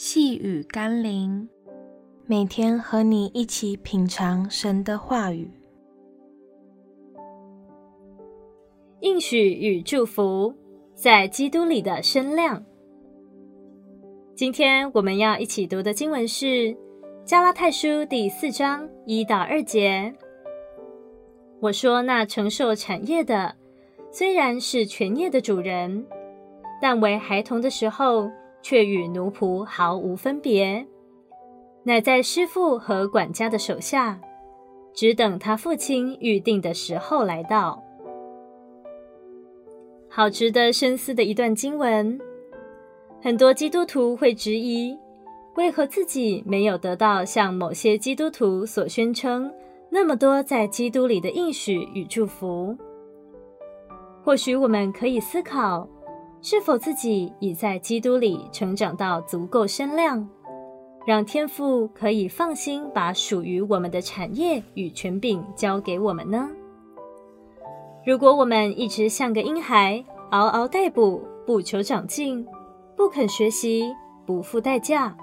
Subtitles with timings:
[0.00, 1.48] 细雨甘霖，
[2.24, 5.50] 每天和你一起品尝神的话语。
[9.00, 10.54] 应许与祝福，
[10.94, 12.64] 在基督里的声量。
[14.36, 16.46] 今天我们要一起读的经文是
[17.24, 20.14] 《加拉太书》第四章一到二节。
[21.58, 23.56] 我说，那承受产业的，
[24.12, 26.06] 虽然是全业的主人，
[26.80, 28.30] 但为孩童的时候，
[28.62, 30.86] 却与奴仆毫无分别，
[31.84, 34.20] 乃在师傅和管家的手下，
[34.92, 37.82] 只等他父亲预定的时候来到。
[40.08, 42.18] 好值得深思的一段经文。
[43.20, 44.96] 很多基督徒会质疑，
[45.56, 49.52] 为何自己没有得到像某些基督徒所宣称
[49.90, 52.76] 那么多在基督里的应许与祝福？
[54.22, 55.88] 或许我们可以思考。
[56.40, 60.28] 是否自己已在基督里成长到足够身量，
[61.06, 66.48] 让天父可以放心把属于我们的产业与权柄交给我们呢？
[68.06, 72.46] 如果我们一直像个婴孩，嗷嗷待哺，不求长进，
[72.96, 73.92] 不肯学习，
[74.24, 75.16] 不付代价，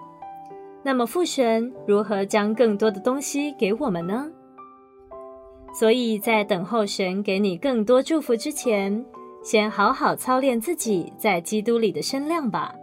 [0.84, 4.30] 那么父神如何将更多的东西给我们呢？
[5.73, 9.03] 所以在等候神给你更多祝福之前，
[9.46, 12.74] 先好好操练自己在基督里的身量吧，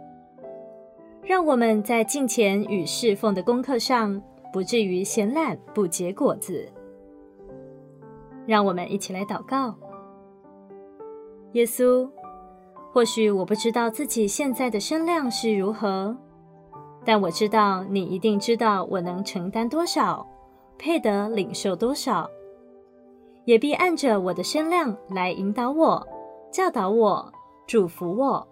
[1.21, 4.21] 让我们在敬虔与侍奉的功课上
[4.53, 6.65] 不至于闲懒不结果子。
[8.45, 9.75] 让我们一起来祷告：
[11.51, 12.09] 耶稣，
[12.93, 16.15] 或许我不知道自己现在的身量是如何，
[17.03, 20.25] 但我知道你一定知道我能承担多少，
[20.77, 22.29] 配得领受多少，
[23.43, 26.07] 也必按着我的身量来引导我。
[26.53, 27.33] 教导我，
[27.65, 28.47] 祝福我。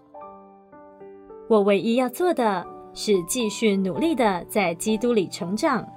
[1.48, 5.88] 我唯一要做的是继续努力的在基督里成长，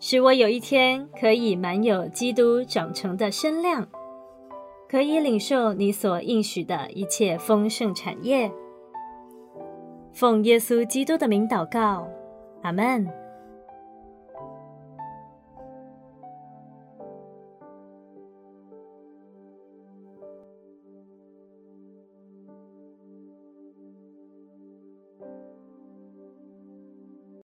[0.00, 3.86] 使我有一天可以满有基督长成的身量，
[4.90, 8.50] 可以领受你所应许的一切丰盛产业。
[10.12, 12.08] 奉耶稣基督的名祷告，
[12.62, 13.06] 阿门。